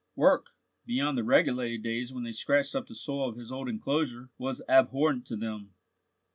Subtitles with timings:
[0.15, 0.47] Work,
[0.83, 4.63] beyond the regulated days when they scratched up the soil of his old enclosure, was
[4.67, 5.75] abhorrent to them.